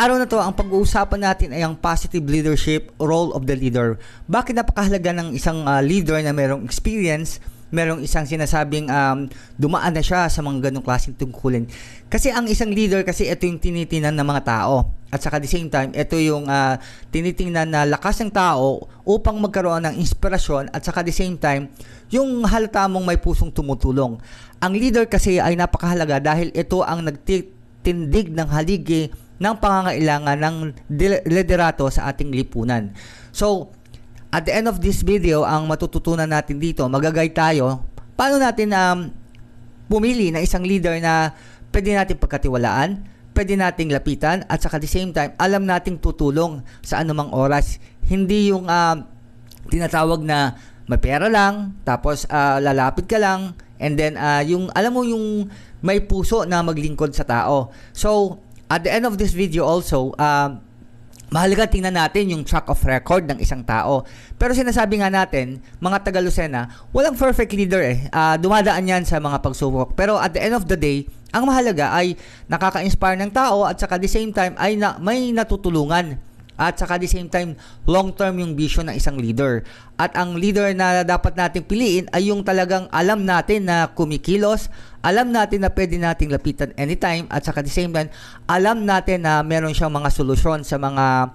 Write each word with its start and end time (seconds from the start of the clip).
Araw 0.00 0.16
na 0.16 0.24
to, 0.24 0.40
ang 0.40 0.56
pag-uusapan 0.56 1.20
natin 1.20 1.52
ay 1.52 1.60
ang 1.60 1.76
positive 1.76 2.24
leadership, 2.24 2.88
role 2.96 3.36
of 3.36 3.44
the 3.44 3.52
leader. 3.52 4.00
Bakit 4.32 4.56
napakahalaga 4.56 5.12
ng 5.12 5.36
isang 5.36 5.68
uh, 5.68 5.84
leader 5.84 6.16
na 6.24 6.32
mayroong 6.32 6.64
experience, 6.64 7.36
merong 7.68 8.00
isang 8.00 8.24
sinasabing 8.24 8.88
um, 8.88 9.28
dumaan 9.60 9.92
na 9.92 10.00
siya 10.00 10.24
sa 10.32 10.40
mga 10.40 10.72
ganong 10.72 10.88
klaseng 10.88 11.12
tungkulin. 11.12 11.68
Kasi 12.08 12.32
ang 12.32 12.48
isang 12.48 12.72
leader, 12.72 13.04
kasi 13.04 13.28
ito 13.28 13.44
yung 13.44 13.60
tinitingnan 13.60 14.16
ng 14.16 14.24
mga 14.24 14.42
tao. 14.48 14.88
At 15.12 15.20
saka 15.20 15.36
at 15.36 15.44
the 15.44 15.52
same 15.52 15.68
time, 15.68 15.92
ito 15.92 16.16
yung 16.16 16.48
uh, 16.48 16.80
tinitingnan 17.12 17.68
na 17.68 17.84
lakas 17.84 18.24
ng 18.24 18.32
tao 18.32 18.88
upang 19.04 19.36
magkaroon 19.36 19.84
ng 19.84 20.00
inspirasyon 20.00 20.72
at 20.72 20.80
saka 20.80 21.04
at 21.04 21.12
the 21.12 21.12
same 21.12 21.36
time, 21.36 21.68
yung 22.08 22.48
halata 22.48 22.88
mong 22.88 23.04
may 23.04 23.20
pusong 23.20 23.52
tumutulong. 23.52 24.16
Ang 24.64 24.72
leader 24.72 25.04
kasi 25.04 25.36
ay 25.36 25.60
napakahalaga 25.60 26.24
dahil 26.24 26.48
ito 26.56 26.80
ang 26.88 27.04
nagtitindig 27.04 28.32
ng 28.32 28.48
haligi 28.48 29.28
ng 29.40 29.54
pangangailangan 29.56 30.36
ng 30.36 30.56
liderato 31.24 31.88
sa 31.88 32.12
ating 32.12 32.28
lipunan. 32.28 32.92
So, 33.32 33.72
at 34.30 34.46
the 34.46 34.52
end 34.52 34.68
of 34.68 34.78
this 34.78 35.00
video, 35.00 35.42
ang 35.42 35.66
matututunan 35.66 36.28
natin 36.28 36.60
dito, 36.60 36.84
magagay 36.86 37.32
tayo, 37.32 37.88
paano 38.14 38.36
natin 38.36 38.70
um, 38.76 38.98
pumili 39.90 40.30
ng 40.30 40.44
isang 40.44 40.62
leader 40.62 40.94
na 41.02 41.34
pwede 41.72 41.96
natin 41.96 42.20
pagkatiwalaan, 42.20 43.02
pwede 43.34 43.56
nating 43.56 43.90
lapitan, 43.90 44.44
at 44.46 44.60
saka 44.60 44.78
at 44.78 44.84
the 44.84 44.90
same 44.90 45.10
time, 45.10 45.32
alam 45.40 45.64
nating 45.64 45.98
tutulong 45.98 46.60
sa 46.84 47.00
anumang 47.00 47.32
oras. 47.32 47.80
Hindi 48.06 48.52
yung 48.52 48.68
uh, 48.68 49.02
tinatawag 49.72 50.20
na 50.22 50.54
may 50.84 51.00
pera 51.00 51.26
lang, 51.26 51.80
tapos 51.82 52.28
uh, 52.28 52.60
lalapit 52.60 53.08
ka 53.08 53.16
lang, 53.16 53.56
and 53.80 53.96
then 53.96 54.14
uh, 54.20 54.44
yung, 54.44 54.68
alam 54.76 54.92
mo 54.92 55.02
yung 55.02 55.48
may 55.80 56.02
puso 56.04 56.44
na 56.44 56.60
maglingkod 56.60 57.16
sa 57.16 57.24
tao. 57.24 57.72
So, 57.96 58.38
at 58.70 58.86
the 58.86 58.90
end 58.94 59.02
of 59.02 59.18
this 59.18 59.34
video 59.34 59.66
also, 59.66 60.14
uh, 60.14 60.54
mahalaga 61.34 61.66
tingnan 61.66 61.98
natin 61.98 62.30
yung 62.30 62.42
track 62.46 62.70
of 62.70 62.78
record 62.86 63.26
ng 63.26 63.42
isang 63.42 63.66
tao. 63.66 64.06
Pero 64.38 64.54
sinasabi 64.54 65.02
nga 65.02 65.10
natin, 65.10 65.58
mga 65.82 66.06
taga 66.06 66.22
Lucena, 66.22 66.70
walang 66.94 67.18
perfect 67.18 67.50
leader 67.50 67.82
eh. 67.82 68.06
Uh, 68.14 68.38
dumadaan 68.38 68.86
yan 68.86 69.02
sa 69.02 69.18
mga 69.18 69.42
pagsubok. 69.42 69.98
Pero 69.98 70.14
at 70.18 70.30
the 70.30 70.42
end 70.42 70.54
of 70.54 70.70
the 70.70 70.78
day, 70.78 71.10
ang 71.34 71.50
mahalaga 71.50 71.90
ay 71.94 72.14
nakaka-inspire 72.46 73.18
ng 73.18 73.30
tao 73.34 73.66
at 73.66 73.78
saka 73.78 73.98
at 73.98 74.02
the 74.02 74.10
same 74.10 74.30
time 74.30 74.54
ay 74.58 74.78
na, 74.78 74.98
may 75.02 75.34
natutulungan 75.34 76.29
at 76.60 76.76
saka 76.76 77.00
the 77.00 77.08
same 77.08 77.32
time, 77.32 77.56
long-term 77.88 78.36
yung 78.36 78.52
vision 78.52 78.92
ng 78.92 78.96
isang 79.00 79.16
leader. 79.16 79.64
At 79.96 80.12
ang 80.12 80.36
leader 80.36 80.68
na 80.76 81.00
dapat 81.00 81.32
nating 81.32 81.64
piliin 81.64 82.12
ay 82.12 82.28
yung 82.28 82.44
talagang 82.44 82.84
alam 82.92 83.24
natin 83.24 83.64
na 83.64 83.88
kumikilos, 83.88 84.68
alam 85.00 85.32
natin 85.32 85.64
na 85.64 85.72
pwede 85.72 85.96
nating 85.96 86.28
lapitan 86.28 86.76
anytime, 86.76 87.24
at 87.32 87.40
saka 87.48 87.64
the 87.64 87.72
same 87.72 87.88
time, 87.96 88.12
alam 88.44 88.84
natin 88.84 89.24
na 89.24 89.40
meron 89.40 89.72
siyang 89.72 89.96
mga 89.96 90.12
solusyon 90.12 90.60
sa 90.60 90.76
mga 90.76 91.32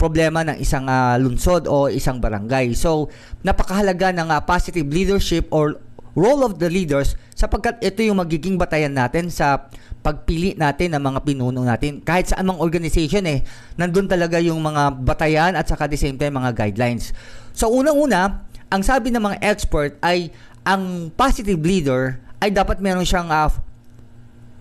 problema 0.00 0.42
ng 0.42 0.56
isang 0.58 0.88
uh, 0.88 1.14
lunsod 1.20 1.68
o 1.68 1.86
isang 1.92 2.16
barangay. 2.18 2.72
So, 2.72 3.12
napakahalaga 3.44 4.10
ng 4.16 4.32
uh, 4.32 4.40
positive 4.42 4.88
leadership 4.88 5.52
or 5.52 5.78
role 6.12 6.44
of 6.44 6.60
the 6.60 6.68
leaders 6.68 7.16
sapagkat 7.32 7.80
ito 7.80 8.04
yung 8.04 8.20
magiging 8.20 8.60
batayan 8.60 8.92
natin 8.92 9.32
sa 9.32 9.72
pagpili 10.04 10.52
natin 10.58 10.92
ng 10.92 11.02
mga 11.02 11.20
pinuno 11.24 11.60
natin. 11.64 12.02
Kahit 12.04 12.34
sa 12.34 12.42
anong 12.42 12.60
organization 12.60 13.24
eh, 13.24 13.40
nandun 13.78 14.10
talaga 14.10 14.36
yung 14.42 14.60
mga 14.60 14.98
batayan 15.00 15.56
at 15.56 15.64
saka 15.70 15.88
the 15.88 15.96
same 15.96 16.18
time 16.20 16.36
mga 16.36 16.52
guidelines. 16.52 17.16
So 17.56 17.72
unang-una, 17.72 18.44
ang 18.68 18.82
sabi 18.84 19.08
ng 19.12 19.22
mga 19.22 19.38
expert 19.40 19.96
ay 20.04 20.32
ang 20.62 21.10
positive 21.14 21.60
leader 21.60 22.20
ay 22.42 22.50
dapat 22.50 22.82
meron 22.82 23.06
siyang 23.06 23.30
uh, 23.30 23.50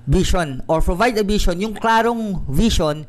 vision 0.05 0.61
or 0.67 0.81
provide 0.81 1.17
a 1.17 1.25
vision, 1.25 1.57
yung 1.57 1.73
klarong 1.77 2.41
vision, 2.49 3.05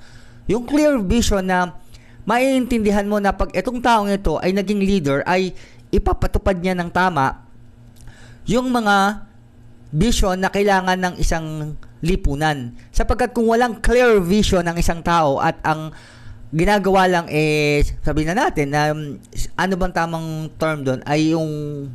yung 0.47 0.65
clear 0.65 0.99
vision 1.01 1.45
na 1.45 1.77
maiintindihan 2.23 3.07
mo 3.07 3.19
na 3.19 3.35
pag 3.35 3.51
itong 3.51 3.83
taong 3.83 4.09
ito 4.11 4.39
ay 4.39 4.55
naging 4.55 4.79
leader 4.79 5.27
ay 5.27 5.51
ipapatupad 5.91 6.55
niya 6.63 6.79
ng 6.79 6.89
tama 6.89 7.42
yung 8.47 8.71
mga 8.71 9.29
vision 9.93 10.41
na 10.41 10.49
kailangan 10.49 10.99
ng 10.99 11.15
isang 11.21 11.77
lipunan. 12.01 12.75
Sapagkat 12.91 13.37
kung 13.37 13.47
walang 13.47 13.79
clear 13.79 14.19
vision 14.19 14.65
ng 14.67 14.77
isang 14.81 15.05
tao 15.05 15.39
at 15.39 15.61
ang 15.63 15.93
ginagawa 16.53 17.09
lang 17.09 17.27
eh 17.33 17.81
sabi 18.05 18.29
na 18.29 18.37
natin 18.37 18.77
na 18.77 18.93
um, 18.93 19.17
ano 19.57 19.73
bang 19.73 19.95
tamang 19.97 20.53
term 20.61 20.85
doon 20.85 21.01
ay 21.09 21.33
yung 21.33 21.49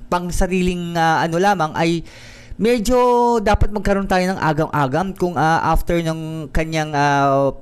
pangsariling 0.09 0.97
uh, 0.97 1.21
ano 1.21 1.37
lamang 1.37 1.77
ay 1.77 2.01
medyo 2.57 2.97
dapat 3.37 3.69
magkaroon 3.69 4.09
tayo 4.09 4.33
ng 4.33 4.41
agam-agam 4.41 5.13
kung 5.13 5.37
uh, 5.37 5.61
after 5.61 6.01
ng 6.01 6.49
kanyang 6.49 6.89
uh, 6.89 7.53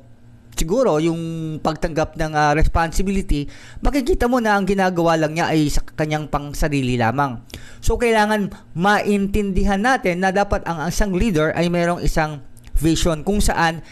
siguro 0.55 0.97
yung 1.03 1.19
pagtanggap 1.59 2.15
ng 2.15 2.31
uh, 2.31 2.51
responsibility, 2.55 3.45
makikita 3.83 4.31
mo 4.31 4.39
na 4.39 4.55
ang 4.55 4.63
ginagawa 4.63 5.19
lang 5.19 5.35
niya 5.35 5.51
ay 5.51 5.67
sa 5.67 5.83
kanyang 5.83 6.31
pang 6.31 6.55
sarili 6.55 6.95
lamang. 6.95 7.43
So 7.85 8.01
kailangan 8.01 8.49
maintindihan 8.73 9.77
natin 9.77 10.25
na 10.25 10.33
dapat 10.33 10.65
ang 10.65 10.89
isang 10.89 11.13
leader 11.13 11.53
ay 11.53 11.69
mayroong 11.69 12.01
isang 12.01 12.41
vision 12.73 13.21
kung 13.21 13.37
saan 13.37 13.85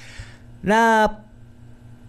na 0.66 1.06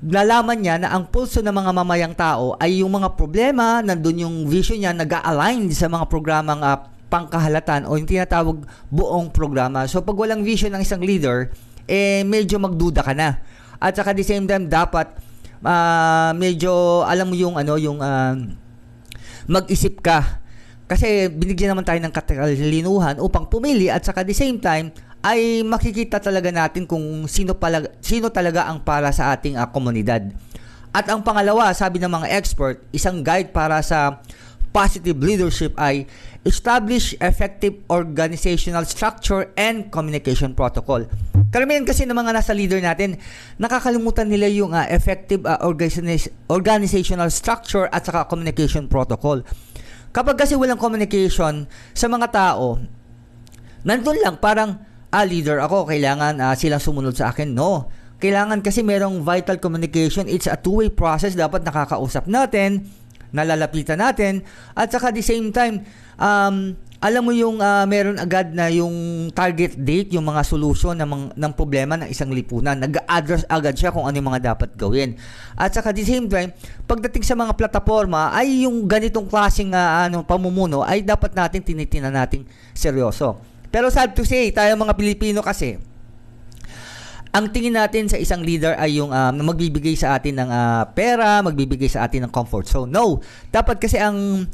nalaman 0.00 0.64
niya 0.64 0.80
na 0.80 0.96
ang 0.96 1.12
pulso 1.12 1.44
ng 1.44 1.52
mga 1.52 1.70
mamayang 1.76 2.16
tao 2.16 2.56
ay 2.56 2.80
yung 2.80 2.96
mga 2.96 3.12
problema, 3.20 3.84
nandun 3.84 4.24
yung 4.24 4.36
vision 4.48 4.80
niya 4.80 4.96
nag-align 4.96 5.68
sa 5.76 5.92
mga 5.92 6.08
programang 6.08 6.64
uh, 6.64 6.88
pangkahalatan 7.12 7.84
o 7.84 8.00
yung 8.00 8.08
tinatawag 8.08 8.64
buong 8.88 9.28
programa. 9.28 9.84
So 9.84 10.00
pag 10.00 10.16
walang 10.16 10.40
vision 10.40 10.72
ng 10.72 10.80
isang 10.80 11.04
leader, 11.04 11.52
eh 11.84 12.24
medyo 12.24 12.56
magduda 12.56 13.04
ka 13.04 13.12
na 13.12 13.44
at 13.76 13.92
saka 13.92 14.16
the 14.16 14.24
same 14.24 14.48
time 14.48 14.72
dapat 14.72 15.12
uh, 15.60 16.32
medyo 16.32 17.04
alam 17.04 17.28
mo 17.28 17.36
yung 17.36 17.60
ano 17.60 17.76
yung 17.76 18.00
uh, 18.00 18.40
mag-isip 19.44 20.00
ka 20.00 20.43
kasi 20.94 21.26
binigyan 21.26 21.74
naman 21.74 21.82
tayo 21.82 21.98
ng 21.98 22.14
katalinuhan 22.14 23.18
upang 23.18 23.50
pumili 23.50 23.90
at 23.90 24.06
saka 24.06 24.22
the 24.22 24.30
same 24.30 24.62
time 24.62 24.94
ay 25.26 25.66
makikita 25.66 26.22
talaga 26.22 26.54
natin 26.54 26.86
kung 26.86 27.26
sino 27.26 27.58
pala 27.58 27.82
sino 27.98 28.30
talaga 28.30 28.70
ang 28.70 28.78
para 28.78 29.10
sa 29.10 29.34
ating 29.34 29.58
uh, 29.58 29.66
komunidad. 29.74 30.30
At 30.94 31.10
ang 31.10 31.26
pangalawa, 31.26 31.74
sabi 31.74 31.98
ng 31.98 32.06
mga 32.06 32.30
expert, 32.38 32.78
isang 32.94 33.26
guide 33.26 33.50
para 33.50 33.82
sa 33.82 34.22
positive 34.70 35.18
leadership 35.18 35.74
ay 35.74 36.06
establish 36.46 37.18
effective 37.18 37.82
organizational 37.90 38.86
structure 38.86 39.50
and 39.58 39.90
communication 39.90 40.54
protocol. 40.54 41.02
Karamihan 41.50 41.82
kasi 41.82 42.06
ng 42.06 42.14
mga 42.14 42.38
nasa 42.38 42.54
leader 42.54 42.78
natin, 42.78 43.18
nakakalimutan 43.58 44.30
nila 44.30 44.46
yung 44.46 44.70
uh, 44.70 44.86
effective 44.86 45.42
uh, 45.42 45.58
organizational 46.46 47.30
structure 47.34 47.90
at 47.90 48.06
saka 48.06 48.30
communication 48.30 48.86
protocol. 48.86 49.42
Kapag 50.14 50.38
kasi 50.38 50.54
walang 50.54 50.78
communication 50.78 51.66
sa 51.90 52.06
mga 52.06 52.30
tao, 52.30 52.78
nandun 53.82 54.22
lang 54.22 54.38
parang, 54.38 54.78
ah, 55.10 55.26
leader 55.26 55.58
ako, 55.58 55.90
kailangan 55.90 56.38
uh, 56.38 56.54
silang 56.54 56.78
sumunod 56.78 57.18
sa 57.18 57.34
akin. 57.34 57.50
No. 57.50 57.90
Kailangan 58.22 58.62
kasi 58.62 58.86
merong 58.86 59.26
vital 59.26 59.58
communication. 59.58 60.30
It's 60.30 60.46
a 60.46 60.54
two-way 60.54 60.94
process. 60.94 61.34
Dapat 61.34 61.66
nakakausap 61.66 62.30
natin, 62.30 62.86
nalalapitan 63.34 63.98
natin, 63.98 64.46
at 64.78 64.94
saka 64.94 65.10
the 65.10 65.18
same 65.18 65.50
time, 65.50 65.82
um, 66.22 66.78
alam 67.04 67.20
mo 67.20 67.36
yung 67.36 67.60
uh, 67.60 67.84
meron 67.84 68.16
agad 68.16 68.56
na 68.56 68.72
yung 68.72 69.28
target 69.36 69.76
date, 69.76 70.16
yung 70.16 70.24
mga 70.24 70.40
solusyon 70.40 70.96
ng, 70.96 71.36
ng 71.36 71.52
problema 71.52 72.00
ng 72.00 72.08
isang 72.08 72.32
lipunan. 72.32 72.80
Nag-address 72.80 73.44
agad 73.44 73.76
siya 73.76 73.92
kung 73.92 74.08
ano 74.08 74.16
yung 74.16 74.32
mga 74.32 74.56
dapat 74.56 74.72
gawin. 74.72 75.12
At 75.52 75.76
saka 75.76 75.92
the 75.92 76.00
same 76.00 76.32
time, 76.32 76.56
pagdating 76.88 77.20
sa 77.20 77.36
mga 77.36 77.60
plataforma, 77.60 78.32
ay 78.32 78.64
yung 78.64 78.88
ganitong 78.88 79.28
klaseng 79.28 79.76
uh, 79.76 80.08
ano, 80.08 80.24
pamumuno 80.24 80.80
ay 80.80 81.04
dapat 81.04 81.36
natin 81.36 81.60
tinitingnan 81.60 82.16
natin 82.16 82.48
seryoso. 82.72 83.36
Pero 83.68 83.92
sad 83.92 84.16
to 84.16 84.24
say, 84.24 84.48
tayo 84.48 84.72
mga 84.72 84.96
Pilipino 84.96 85.44
kasi, 85.44 85.76
ang 87.34 87.52
tingin 87.52 87.76
natin 87.76 88.08
sa 88.08 88.16
isang 88.16 88.40
leader 88.40 88.80
ay 88.80 88.96
yung 88.96 89.12
um, 89.12 89.34
magbibigay 89.44 89.92
sa 89.92 90.16
atin 90.16 90.40
ng 90.40 90.48
uh, 90.48 90.88
pera, 90.96 91.44
magbibigay 91.44 91.90
sa 91.90 92.08
atin 92.08 92.24
ng 92.24 92.32
comfort. 92.32 92.64
So 92.64 92.88
no, 92.88 93.20
dapat 93.52 93.76
kasi 93.82 94.00
ang 94.00 94.48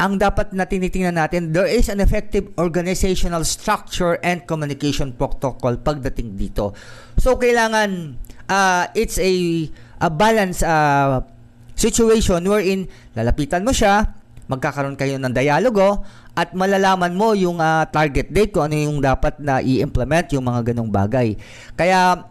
ang 0.00 0.16
dapat 0.16 0.56
na 0.56 0.64
tinitingnan 0.64 1.20
natin, 1.20 1.52
there 1.52 1.68
is 1.68 1.92
an 1.92 2.00
effective 2.00 2.48
organizational 2.56 3.44
structure 3.44 4.16
and 4.24 4.48
communication 4.48 5.12
protocol 5.12 5.76
pagdating 5.76 6.40
dito. 6.40 6.72
So, 7.20 7.36
kailangan, 7.36 8.16
uh, 8.48 8.88
it's 8.96 9.20
a, 9.20 9.32
a 10.00 10.08
balance 10.08 10.64
uh, 10.64 11.20
situation 11.76 12.40
wherein 12.48 12.88
lalapitan 13.12 13.60
mo 13.60 13.76
siya, 13.76 14.16
magkakaroon 14.48 14.96
kayo 14.96 15.20
ng 15.20 15.36
dialogo, 15.36 16.00
at 16.32 16.56
malalaman 16.56 17.12
mo 17.12 17.36
yung 17.36 17.60
uh, 17.60 17.84
target 17.92 18.32
date 18.32 18.56
kung 18.56 18.72
ano 18.72 18.80
yung 18.80 19.04
dapat 19.04 19.36
na 19.36 19.60
i-implement 19.60 20.32
yung 20.32 20.48
mga 20.48 20.72
ganong 20.72 20.88
bagay. 20.88 21.36
Kaya, 21.76 22.24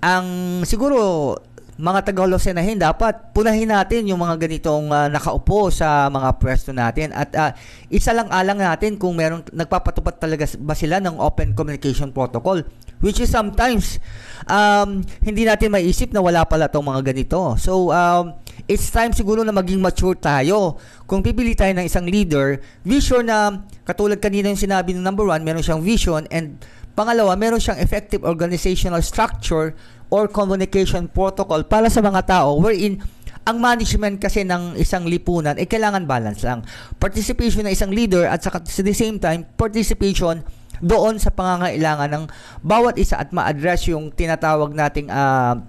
ang 0.00 0.26
siguro 0.64 1.36
mga 1.74 2.00
Tagalosenahin, 2.06 2.78
dapat 2.78 3.34
punahin 3.34 3.66
natin 3.66 4.06
yung 4.06 4.22
mga 4.22 4.46
ganitong 4.46 4.94
uh, 4.94 5.10
nakaupo 5.10 5.74
sa 5.74 6.06
mga 6.06 6.38
pwesto 6.38 6.70
natin 6.70 7.10
at 7.10 7.30
uh, 7.34 7.50
isa 7.90 8.14
lang 8.14 8.30
alang 8.30 8.62
natin 8.62 8.94
kung 8.94 9.18
meron 9.18 9.42
nagpapatupad 9.50 10.22
talaga 10.22 10.46
ba 10.62 10.78
sila 10.78 11.02
ng 11.02 11.18
open 11.18 11.50
communication 11.50 12.14
protocol 12.14 12.62
which 13.02 13.18
is 13.18 13.28
sometimes 13.28 13.98
um, 14.46 15.02
hindi 15.20 15.44
natin 15.44 15.68
maiisip 15.74 16.14
na 16.14 16.24
wala 16.24 16.46
pala 16.48 16.72
tong 16.72 16.88
mga 16.88 17.12
ganito. 17.12 17.52
So, 17.60 17.92
um, 17.92 18.38
it's 18.64 18.88
time 18.88 19.12
siguro 19.12 19.44
na 19.44 19.52
maging 19.52 19.82
mature 19.82 20.16
tayo. 20.16 20.80
Kung 21.04 21.20
pipili 21.20 21.52
tayo 21.52 21.76
ng 21.76 21.84
isang 21.84 22.08
leader, 22.08 22.64
vision 22.80 23.28
na, 23.28 23.60
katulad 23.84 24.16
kanina 24.22 24.48
yung 24.48 24.60
sinabi 24.60 24.96
ng 24.96 25.04
number 25.04 25.28
one, 25.28 25.44
meron 25.44 25.60
siyang 25.60 25.84
vision, 25.84 26.24
and 26.32 26.56
pangalawa, 26.96 27.36
meron 27.36 27.60
siyang 27.60 27.76
effective 27.76 28.24
organizational 28.24 29.04
structure 29.04 29.76
or 30.14 30.30
communication 30.30 31.10
protocol 31.10 31.66
para 31.66 31.90
sa 31.90 31.98
mga 31.98 32.22
tao 32.22 32.62
wherein 32.62 33.02
ang 33.44 33.60
management 33.60 34.22
kasi 34.22 34.46
ng 34.46 34.78
isang 34.78 35.04
lipunan 35.04 35.58
ay 35.58 35.66
eh, 35.66 35.68
kailangan 35.68 36.08
balance 36.08 36.40
lang. 36.46 36.64
Participation 36.96 37.66
ng 37.68 37.74
isang 37.74 37.92
leader 37.92 38.24
at 38.24 38.40
saka 38.40 38.64
at 38.64 38.72
the 38.72 38.96
same 38.96 39.20
time, 39.20 39.44
participation 39.58 40.40
doon 40.80 41.20
sa 41.20 41.28
pangangailangan 41.28 42.08
ng 42.08 42.24
bawat 42.64 42.96
isa 42.96 43.20
at 43.20 43.30
ma-address 43.36 43.92
yung 43.92 44.10
tinatawag 44.16 44.72
nating 44.72 45.12
uh, 45.12 45.60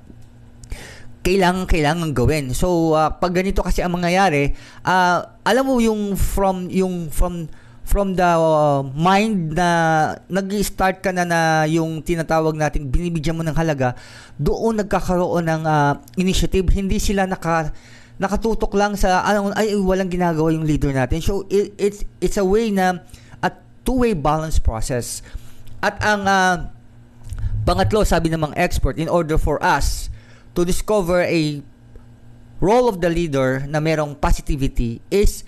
kailangan 1.20 1.68
kailangan 1.68 2.16
gawin. 2.16 2.56
So 2.56 2.96
uh, 2.96 3.12
pag 3.12 3.36
ganito 3.36 3.60
kasi 3.60 3.84
ang 3.84 3.92
mangyayari, 3.98 4.56
uh, 4.88 5.26
alam 5.44 5.64
mo 5.68 5.84
yung 5.84 6.16
from 6.16 6.72
yung 6.72 7.12
from 7.12 7.52
from 7.86 8.18
the 8.18 8.26
uh, 8.26 8.82
mind 8.98 9.54
na 9.54 9.70
nag-start 10.26 11.06
ka 11.06 11.14
na 11.14 11.24
na 11.24 11.70
yung 11.70 12.02
tinatawag 12.02 12.58
nating 12.58 12.90
binibigyan 12.90 13.38
mo 13.38 13.46
ng 13.46 13.54
halaga, 13.54 13.94
doon 14.42 14.82
nagkakaroon 14.82 15.46
ng 15.46 15.64
uh, 15.64 15.94
initiative. 16.18 16.66
Hindi 16.74 16.98
sila 16.98 17.30
naka 17.30 17.72
nakatutok 18.16 18.74
lang 18.80 18.96
sa 18.96 19.28
ano 19.28 19.52
ay 19.54 19.76
walang 19.76 20.10
ginagawa 20.10 20.50
yung 20.52 20.66
leader 20.66 20.90
natin. 20.92 21.22
So 21.22 21.46
it, 21.48 21.78
it's 21.78 22.02
it's 22.24 22.38
a 22.42 22.48
way 22.48 22.74
na 22.74 23.06
a 23.44 23.54
two-way 23.86 24.18
balance 24.18 24.58
process. 24.58 25.22
At 25.84 26.02
ang 26.02 26.26
uh, 26.26 26.74
pangatlo 27.68 28.02
sabi 28.02 28.34
ng 28.34 28.42
mga 28.50 28.56
expert 28.58 28.98
in 28.98 29.12
order 29.12 29.38
for 29.38 29.62
us 29.62 30.10
to 30.58 30.66
discover 30.66 31.22
a 31.22 31.62
role 32.64 32.88
of 32.88 33.04
the 33.04 33.12
leader 33.12 33.68
na 33.68 33.84
merong 33.84 34.16
positivity 34.16 35.04
is 35.12 35.44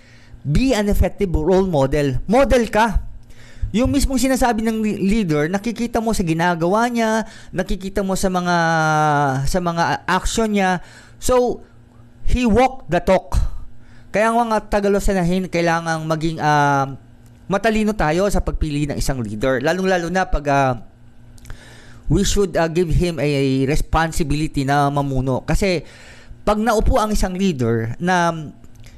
be 0.48 0.72
an 0.72 0.88
effective 0.88 1.36
role 1.36 1.68
model. 1.68 2.24
Model 2.24 2.72
ka. 2.72 3.04
Yung 3.76 3.92
mismong 3.92 4.16
sinasabi 4.16 4.64
ng 4.64 4.80
leader, 4.80 5.52
nakikita 5.52 6.00
mo 6.00 6.16
sa 6.16 6.24
ginagawa 6.24 6.88
niya, 6.88 7.28
nakikita 7.52 8.00
mo 8.00 8.16
sa 8.16 8.32
mga 8.32 8.56
sa 9.44 9.60
mga 9.60 10.08
action 10.08 10.56
niya. 10.56 10.80
So, 11.20 11.60
he 12.24 12.48
walked 12.48 12.88
the 12.88 13.04
talk. 13.04 13.36
Kaya 14.16 14.32
ang 14.32 14.40
mga 14.40 14.72
Tagalosanahin 14.72 15.52
kailangang 15.52 16.08
maging 16.08 16.40
uh, 16.40 16.96
matalino 17.52 17.92
tayo 17.92 18.32
sa 18.32 18.40
pagpili 18.40 18.88
ng 18.88 18.96
isang 18.96 19.20
leader. 19.20 19.60
Lalong-lalo 19.60 20.08
na 20.08 20.24
pag 20.24 20.46
uh, 20.48 20.74
we 22.08 22.24
should 22.24 22.56
uh, 22.56 22.72
give 22.72 22.88
him 22.88 23.20
a 23.20 23.68
responsibility 23.68 24.64
na 24.64 24.88
mamuno. 24.88 25.44
Kasi 25.44 25.84
pag 26.48 26.56
naupo 26.56 26.96
ang 26.96 27.12
isang 27.12 27.36
leader 27.36 28.00
na 28.00 28.32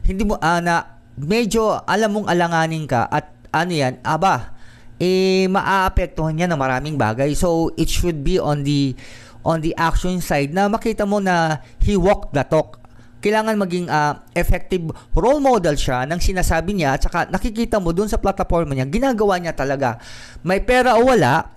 hindi 0.06 0.22
mo 0.30 0.38
uh, 0.38 0.62
na 0.62 0.99
medyo 1.20 1.84
alam 1.84 2.16
mong 2.16 2.28
alanganin 2.32 2.88
ka 2.88 3.08
at 3.12 3.32
ano 3.52 3.74
yan, 3.74 4.00
aba, 4.06 4.56
eh 5.00 5.48
maaapektuhan 5.52 6.36
niya 6.36 6.48
ng 6.48 6.60
maraming 6.60 6.96
bagay. 6.96 7.36
So 7.36 7.72
it 7.76 7.92
should 7.92 8.24
be 8.24 8.40
on 8.40 8.64
the 8.64 8.96
on 9.44 9.64
the 9.64 9.72
action 9.80 10.20
side 10.20 10.52
na 10.52 10.68
makita 10.68 11.08
mo 11.08 11.24
na 11.24 11.64
he 11.84 11.96
walked 11.96 12.36
the 12.36 12.44
talk. 12.44 12.80
Kailangan 13.20 13.60
maging 13.60 13.92
uh, 13.92 14.24
effective 14.32 14.96
role 15.12 15.44
model 15.44 15.76
siya 15.76 16.08
ng 16.08 16.24
sinasabi 16.24 16.72
niya 16.72 16.96
at 16.96 17.04
saka 17.04 17.28
nakikita 17.28 17.76
mo 17.76 17.92
dun 17.92 18.08
sa 18.08 18.16
platform 18.16 18.72
niya, 18.72 18.88
ginagawa 18.88 19.36
niya 19.36 19.52
talaga. 19.52 20.00
May 20.40 20.64
pera 20.64 20.96
o 20.96 21.04
wala, 21.04 21.52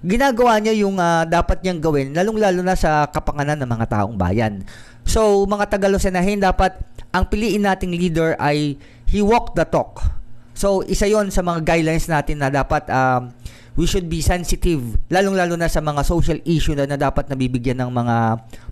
ginagawa 0.00 0.56
niya 0.56 0.72
yung 0.72 0.96
uh, 0.96 1.28
dapat 1.28 1.60
niyang 1.60 1.84
gawin, 1.84 2.16
lalong-lalo 2.16 2.64
na 2.64 2.72
sa 2.72 3.12
kapanganan 3.12 3.60
ng 3.60 3.68
mga 3.68 3.86
taong 3.92 4.16
bayan. 4.16 4.64
So, 5.04 5.44
mga 5.44 5.68
Tagalosenahin, 5.76 6.40
dapat 6.40 6.80
ang 7.12 7.28
piliin 7.28 7.68
nating 7.68 7.92
leader 7.92 8.32
ay 8.40 8.80
he 9.12 9.20
walked 9.20 9.60
the 9.60 9.68
talk. 9.68 10.00
So, 10.56 10.80
isa 10.88 11.04
yon 11.04 11.28
sa 11.28 11.44
mga 11.44 11.68
guidelines 11.68 12.08
natin 12.08 12.40
na 12.40 12.48
dapat 12.48 12.88
um, 12.88 13.28
we 13.76 13.84
should 13.84 14.08
be 14.08 14.24
sensitive, 14.24 14.80
lalong-lalo 15.12 15.56
na 15.56 15.68
sa 15.68 15.84
mga 15.84 16.00
social 16.04 16.40
issue 16.48 16.72
na, 16.72 16.88
na 16.88 16.96
dapat 16.96 17.28
nabibigyan 17.28 17.80
ng 17.84 17.90
mga 17.92 18.16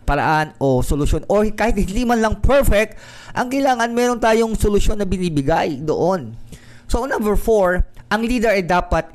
paraan 0.09 0.57
o 0.57 0.81
solusyon. 0.81 1.25
Or 1.29 1.45
kahit 1.53 1.77
hindi 1.77 2.05
man 2.09 2.25
lang 2.25 2.41
perfect, 2.41 2.97
ang 3.37 3.53
kailangan 3.53 3.93
meron 3.93 4.21
tayong 4.21 4.57
solusyon 4.57 5.01
na 5.01 5.09
binibigay 5.09 5.81
doon. 5.81 6.37
So, 6.89 7.05
number 7.05 7.37
four, 7.37 7.85
ang 8.09 8.25
leader 8.25 8.53
ay 8.53 8.65
dapat 8.65 9.09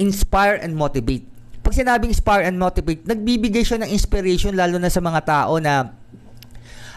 inspire 0.00 0.60
and 0.60 0.72
motivate. 0.76 1.28
Pag 1.60 1.76
sinabing 1.76 2.12
inspire 2.12 2.48
and 2.48 2.56
motivate, 2.56 3.04
nagbibigay 3.04 3.64
siya 3.64 3.84
ng 3.84 3.92
inspiration 3.92 4.56
lalo 4.56 4.80
na 4.80 4.88
sa 4.88 5.00
mga 5.04 5.20
tao 5.28 5.60
na 5.60 5.99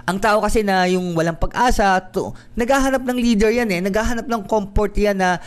ang 0.03 0.19
tao 0.19 0.43
kasi 0.43 0.67
na 0.67 0.83
yung 0.91 1.15
walang 1.15 1.39
pag-asa, 1.39 1.95
to, 2.11 2.35
naghahanap 2.59 3.07
ng 3.07 3.15
leader 3.15 3.47
yan 3.47 3.71
eh. 3.71 3.79
Naghahanap 3.79 4.27
ng 4.27 4.43
comfort 4.51 4.91
yan 4.99 5.15
na 5.15 5.39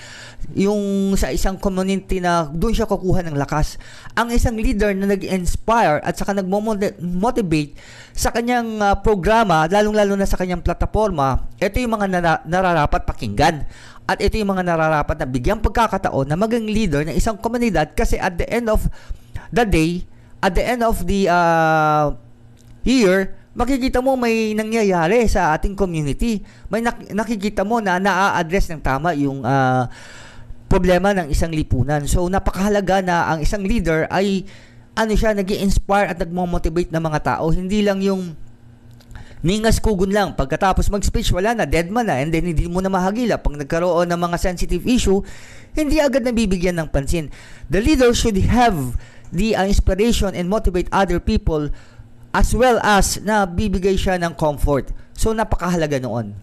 yung 0.56 1.12
sa 1.12 1.28
isang 1.28 1.60
community 1.60 2.24
na 2.24 2.48
doon 2.48 2.72
siya 2.72 2.88
kukuha 2.88 3.20
ng 3.28 3.36
lakas. 3.36 3.76
Ang 4.16 4.32
isang 4.32 4.56
leader 4.56 4.96
na 4.96 5.12
nag-inspire 5.12 6.00
at 6.00 6.16
saka 6.16 6.32
nag-motivate 6.40 7.76
sa 8.16 8.32
kanyang 8.32 8.80
uh, 8.80 8.96
programa, 8.96 9.68
lalong-lalo 9.68 10.16
na 10.16 10.24
sa 10.24 10.40
kanyang 10.40 10.64
plataforma, 10.64 11.52
ito 11.60 11.76
yung 11.76 11.92
mga 11.92 12.06
nara- 12.16 12.44
nararapat 12.48 13.04
pakinggan. 13.04 13.68
At 14.08 14.24
ito 14.24 14.40
yung 14.40 14.56
mga 14.56 14.64
nararapat 14.64 15.20
na 15.20 15.28
bigyang 15.28 15.60
pagkakataon 15.60 16.32
na 16.32 16.38
maging 16.38 16.64
leader 16.70 17.02
ng 17.04 17.12
isang 17.12 17.36
komunidad 17.36 17.92
kasi 17.92 18.16
at 18.16 18.38
the 18.40 18.46
end 18.48 18.72
of 18.72 18.88
the 19.52 19.66
day, 19.68 20.06
at 20.40 20.56
the 20.56 20.64
end 20.64 20.80
of 20.80 21.04
the 21.04 21.28
uh, 21.28 22.14
year, 22.86 23.36
makikita 23.56 24.04
mo 24.04 24.14
may 24.20 24.52
nangyayari 24.52 25.24
sa 25.26 25.56
ating 25.56 25.72
community. 25.72 26.44
May 26.68 26.84
nak- 26.84 27.08
nakikita 27.08 27.64
mo 27.64 27.80
na 27.80 27.96
naa-address 27.96 28.68
ng 28.76 28.84
tama 28.84 29.16
yung 29.16 29.40
uh, 29.40 29.88
problema 30.68 31.16
ng 31.16 31.32
isang 31.32 31.50
lipunan. 31.50 32.04
So 32.04 32.28
napakahalaga 32.28 33.00
na 33.00 33.32
ang 33.32 33.40
isang 33.40 33.64
leader 33.64 34.04
ay 34.12 34.44
ano 34.96 35.12
siya, 35.12 35.36
nag 35.36 35.48
inspire 35.48 36.08
at 36.12 36.20
nagmo-motivate 36.20 36.88
ng 36.92 37.02
mga 37.04 37.20
tao. 37.36 37.52
Hindi 37.52 37.84
lang 37.84 38.00
yung 38.00 38.32
ningas 39.44 39.76
kugun 39.76 40.08
lang. 40.08 40.32
Pagkatapos 40.32 40.88
mag-speech, 40.88 41.32
wala 41.36 41.52
na, 41.52 41.68
dead 41.68 41.92
man 41.92 42.08
na, 42.08 42.16
and 42.16 42.32
then 42.32 42.48
hindi 42.48 42.64
mo 42.64 42.80
na 42.80 42.88
mahagila. 42.88 43.36
Pag 43.36 43.60
nagkaroon 43.60 44.08
ng 44.08 44.20
mga 44.20 44.36
sensitive 44.40 44.84
issue, 44.88 45.20
hindi 45.76 46.00
agad 46.00 46.24
nabibigyan 46.24 46.80
ng 46.80 46.88
pansin. 46.88 47.28
The 47.68 47.84
leader 47.84 48.08
should 48.16 48.40
have 48.48 48.96
the 49.28 49.52
uh, 49.52 49.68
inspiration 49.68 50.32
and 50.32 50.48
motivate 50.48 50.88
other 50.88 51.20
people 51.20 51.68
as 52.36 52.52
well 52.52 52.76
as 52.84 53.16
na 53.24 53.48
bibigay 53.48 53.96
siya 53.96 54.20
ng 54.20 54.36
comfort. 54.36 54.92
So 55.16 55.32
napakahalaga 55.32 55.96
noon. 56.04 56.36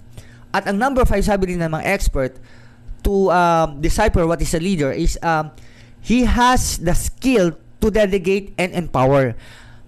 At 0.50 0.66
ang 0.66 0.82
number 0.82 1.06
five, 1.06 1.22
sabi 1.22 1.54
rin 1.54 1.62
ng 1.62 1.70
mga 1.70 1.86
expert, 1.86 2.34
to 3.06 3.30
um, 3.30 3.78
decipher 3.84 4.26
what 4.26 4.42
is 4.42 4.56
a 4.56 4.62
leader 4.64 4.90
is 4.90 5.20
um, 5.22 5.52
he 6.02 6.24
has 6.26 6.80
the 6.80 6.96
skill 6.96 7.54
to 7.84 7.88
delegate 7.92 8.56
and 8.58 8.74
empower. 8.74 9.36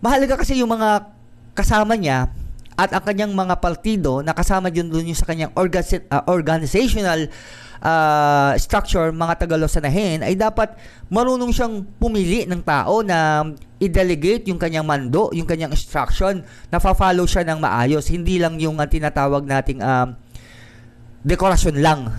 Mahalaga 0.03 0.43
kasi 0.43 0.59
yung 0.59 0.69
mga 0.69 1.09
kasama 1.55 1.95
niya 1.95 2.29
at 2.75 2.91
ang 2.91 3.03
kanyang 3.07 3.31
mga 3.31 3.55
partido 3.63 4.19
na 4.19 4.35
kasama 4.35 4.67
din 4.67 4.91
doon 4.91 5.07
yung 5.07 5.15
sa 5.15 5.23
kanyang 5.23 5.51
orga- 5.55 6.03
uh, 6.11 6.23
organizational 6.27 7.31
uh, 7.79 8.51
structure, 8.59 9.15
mga 9.15 9.47
Tagalosanahin, 9.47 10.27
ay 10.27 10.35
dapat 10.35 10.75
marunong 11.07 11.55
siyang 11.55 11.87
pumili 11.95 12.43
ng 12.43 12.59
tao 12.67 12.99
na 12.99 13.47
i-delegate 13.79 14.51
yung 14.51 14.59
kanyang 14.59 14.83
mando, 14.83 15.31
yung 15.31 15.47
kanyang 15.47 15.71
instruction, 15.71 16.43
na 16.67 16.77
fa-follow 16.83 17.23
siya 17.23 17.47
ng 17.47 17.63
maayos. 17.63 18.11
Hindi 18.11 18.43
lang 18.43 18.59
yung 18.59 18.75
uh, 18.75 18.83
tinatawag 18.83 19.47
nating 19.47 19.79
uh, 19.79 20.11
dekorasyon 21.23 21.79
lang. 21.79 22.11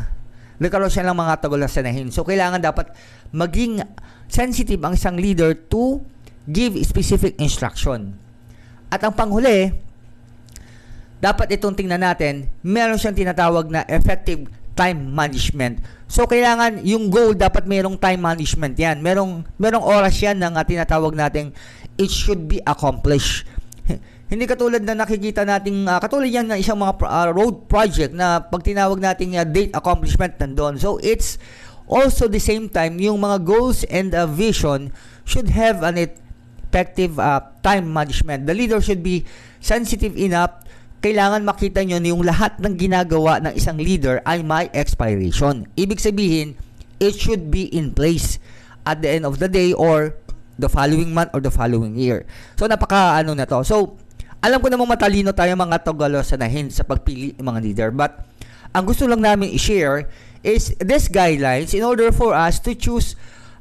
Dekorasyon 0.56 1.04
lang 1.04 1.20
mga 1.20 1.36
Tagalosanahin. 1.36 2.08
So, 2.08 2.24
kailangan 2.24 2.64
dapat 2.64 2.96
maging 3.28 3.84
sensitive 4.24 4.80
ang 4.88 4.96
isang 4.96 5.20
leader 5.20 5.52
to 5.52 6.00
give 6.48 6.80
specific 6.80 7.36
instruction. 7.36 8.16
At 8.88 9.04
ang 9.04 9.12
panghuli, 9.12 9.85
dapat 11.20 11.56
itong 11.56 11.72
tingnan 11.72 12.04
natin, 12.04 12.52
meron 12.60 13.00
siyang 13.00 13.16
tinatawag 13.16 13.72
na 13.72 13.82
effective 13.88 14.44
time 14.76 15.08
management. 15.16 15.80
So 16.06 16.28
kailangan 16.28 16.84
yung 16.84 17.08
goal 17.08 17.32
dapat 17.32 17.64
mayroong 17.64 17.96
time 17.96 18.20
management 18.20 18.76
'yan. 18.76 19.00
Merong 19.00 19.42
merong 19.56 19.82
oras 19.82 20.20
'yan 20.20 20.36
ng 20.36 20.54
uh, 20.54 20.62
tinatawag 20.62 21.16
nating 21.16 21.50
it 21.96 22.12
should 22.12 22.44
be 22.44 22.60
accomplished. 22.68 23.48
Hindi 24.30 24.44
katulad 24.44 24.84
na 24.84 24.92
nakikita 24.92 25.48
nating 25.48 25.88
uh, 25.88 25.96
katulad 25.98 26.28
yan 26.28 26.52
ng 26.52 26.60
isang 26.60 26.76
mga 26.76 27.00
uh, 27.00 27.28
road 27.32 27.66
project 27.66 28.12
na 28.12 28.44
pag 28.44 28.60
tinawag 28.60 29.00
nating 29.00 29.40
uh, 29.40 29.48
date 29.48 29.72
accomplishment 29.72 30.36
nandoon. 30.36 30.76
So 30.76 31.00
it's 31.00 31.40
also 31.88 32.28
the 32.28 32.42
same 32.42 32.68
time 32.68 33.00
yung 33.00 33.24
mga 33.24 33.48
goals 33.48 33.82
and 33.88 34.12
uh, 34.12 34.28
vision 34.28 34.92
should 35.24 35.48
have 35.56 35.80
an 35.80 35.96
effective 35.96 37.16
uh, 37.16 37.40
time 37.64 37.88
management. 37.88 38.44
The 38.44 38.54
leader 38.54 38.78
should 38.84 39.00
be 39.00 39.24
sensitive 39.58 40.14
enough 40.14 40.65
kailangan 41.04 41.44
makita 41.44 41.84
nyo 41.84 42.00
na 42.00 42.08
yung 42.10 42.24
lahat 42.24 42.56
ng 42.60 42.74
ginagawa 42.76 43.38
ng 43.44 43.52
isang 43.54 43.76
leader 43.76 44.24
ay 44.24 44.40
may 44.40 44.66
expiration. 44.72 45.68
Ibig 45.76 46.00
sabihin, 46.00 46.56
it 46.98 47.14
should 47.16 47.52
be 47.52 47.68
in 47.72 47.92
place 47.92 48.40
at 48.88 49.02
the 49.04 49.10
end 49.10 49.28
of 49.28 49.36
the 49.42 49.50
day 49.50 49.76
or 49.76 50.16
the 50.56 50.70
following 50.70 51.12
month 51.12 51.32
or 51.36 51.40
the 51.44 51.52
following 51.52 51.96
year. 51.96 52.24
So 52.56 52.64
napaka 52.64 53.20
ano 53.20 53.36
na 53.36 53.44
to. 53.44 53.60
So 53.66 54.00
alam 54.40 54.60
ko 54.60 54.72
namang 54.72 54.88
matalino 54.88 55.32
tayo 55.36 55.52
mga 55.56 55.84
Tagalosanahin 55.84 56.72
sa 56.72 56.84
pagpili 56.86 57.36
ng 57.36 57.44
mga 57.44 57.60
leader. 57.60 57.88
But 57.92 58.24
ang 58.72 58.88
gusto 58.88 59.04
lang 59.04 59.20
namin 59.24 59.52
i-share 59.52 60.08
is 60.46 60.72
this 60.80 61.08
guidelines 61.10 61.74
in 61.76 61.82
order 61.84 62.12
for 62.14 62.32
us 62.32 62.60
to 62.62 62.72
choose 62.72 63.18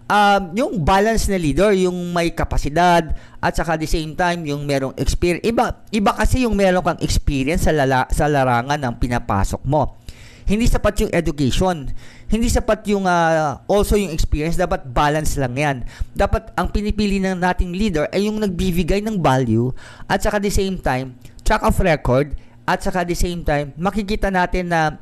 um, 0.09 0.41
yung 0.53 0.73
balance 0.81 1.29
na 1.29 1.37
leader, 1.37 1.73
yung 1.73 2.13
may 2.13 2.33
kapasidad 2.33 3.13
at 3.41 3.53
saka 3.53 3.77
the 3.77 3.89
same 3.89 4.13
time 4.13 4.45
yung 4.45 4.65
merong 4.65 4.93
experience. 4.97 5.45
Iba, 5.45 5.85
iba 5.93 6.11
kasi 6.13 6.45
yung 6.45 6.57
meron 6.57 6.85
kang 6.85 7.01
experience 7.01 7.65
sa, 7.65 7.73
lala, 7.73 8.05
sa 8.13 8.29
larangan 8.29 8.77
ng 8.77 8.95
pinapasok 9.01 9.61
mo. 9.65 9.97
Hindi 10.45 10.69
sapat 10.69 11.01
yung 11.01 11.09
education. 11.09 11.89
Hindi 12.29 12.53
sapat 12.53 12.85
yung 12.93 13.09
uh, 13.09 13.65
also 13.65 13.97
yung 13.97 14.13
experience. 14.13 14.53
Dapat 14.53 14.85
balance 14.93 15.41
lang 15.41 15.57
yan. 15.57 15.77
Dapat 16.13 16.53
ang 16.53 16.69
pinipili 16.69 17.17
ng 17.17 17.41
nating 17.41 17.73
leader 17.73 18.05
ay 18.13 18.29
yung 18.29 18.37
nagbibigay 18.37 19.01
ng 19.01 19.17
value 19.17 19.73
at 20.05 20.21
saka 20.21 20.37
the 20.37 20.53
same 20.53 20.77
time, 20.77 21.17
track 21.41 21.65
of 21.65 21.73
record 21.81 22.37
at 22.69 22.81
saka 22.81 23.01
the 23.05 23.17
same 23.17 23.41
time, 23.41 23.73
makikita 23.77 24.29
natin 24.29 24.69
na 24.69 25.01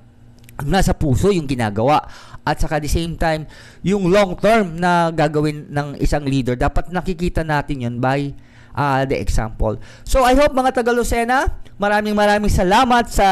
nasa 0.61 0.93
puso 0.93 1.33
yung 1.33 1.49
ginagawa. 1.49 2.05
At 2.43 2.59
saka 2.59 2.77
the 2.77 2.91
same 2.91 3.15
time 3.15 3.47
yung 3.81 4.11
long 4.11 4.35
term 4.37 4.77
na 4.77 5.09
gagawin 5.09 5.71
ng 5.71 5.97
isang 6.03 6.27
leader 6.27 6.59
dapat 6.59 6.91
nakikita 6.91 7.41
natin 7.41 7.87
yun 7.87 7.95
by 8.03 8.35
uh, 8.75 9.07
the 9.07 9.15
example. 9.15 9.79
So 10.03 10.27
I 10.27 10.35
hope 10.35 10.51
mga 10.51 10.75
taga 10.75 10.91
Lucena 10.91 11.63
maraming 11.79 12.13
maraming 12.13 12.51
salamat 12.51 13.09
sa 13.09 13.27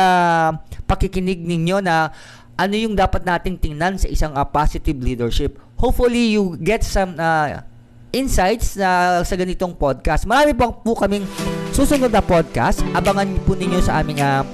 pakikinig 0.88 1.44
ninyo 1.44 1.84
na 1.84 2.10
ano 2.56 2.75
yung 2.78 2.94
dapat 2.94 3.25
nating 3.25 3.58
tingnan 3.58 3.98
sa 3.98 4.08
isang 4.08 4.34
uh, 4.38 4.46
positive 4.46 4.98
leadership. 5.01 5.58
Hopefully 5.82 6.38
you 6.38 6.56
get 6.62 6.86
some 6.86 7.18
uh, 7.18 7.66
insights 8.13 8.78
na 8.78 9.22
sa 9.25 9.34
ganitong 9.34 9.74
podcast. 9.74 10.30
Marami 10.30 10.54
pang 10.54 10.72
po 10.72 10.94
kaming 10.94 11.25
susunod 11.74 12.12
na 12.13 12.22
podcast. 12.22 12.86
Abangan 12.94 13.28
po 13.48 13.58
ninyo 13.58 13.80
sa 13.82 14.04
aming 14.04 14.22
uh, 14.22 14.46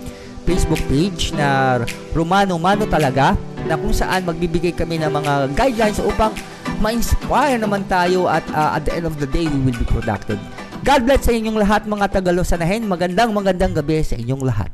Facebook 0.48 0.80
page 0.88 1.36
na 1.36 1.84
Romano 2.16 2.56
Mano 2.56 2.88
talaga 2.88 3.36
na 3.68 3.76
kung 3.76 3.92
saan 3.92 4.24
magbibigay 4.24 4.72
kami 4.72 4.96
ng 5.04 5.12
mga 5.12 5.52
guidelines 5.60 6.00
upang 6.00 6.32
ma-inspire 6.80 7.60
naman 7.60 7.84
tayo 7.92 8.32
at 8.32 8.48
uh, 8.56 8.80
at 8.80 8.88
the 8.88 8.96
end 8.96 9.04
of 9.04 9.20
the 9.20 9.28
day 9.28 9.44
we 9.52 9.60
will 9.60 9.76
be 9.76 9.84
productive. 9.84 10.40
God 10.88 11.04
bless 11.04 11.28
sa 11.28 11.36
inyong 11.36 11.60
lahat 11.60 11.84
mga 11.84 12.08
Tagalosanahin. 12.16 12.88
Magandang 12.88 13.36
magandang 13.36 13.76
gabi 13.76 14.00
sa 14.08 14.16
inyong 14.16 14.48
lahat. 14.48 14.72